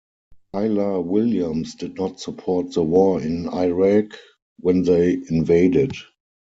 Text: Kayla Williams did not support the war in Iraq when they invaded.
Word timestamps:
Kayla 0.51 1.05
Williams 1.05 1.75
did 1.75 1.93
not 1.95 2.19
support 2.19 2.71
the 2.73 2.81
war 2.81 3.21
in 3.21 3.47
Iraq 3.49 4.17
when 4.59 4.81
they 4.81 5.13
invaded. 5.29 5.91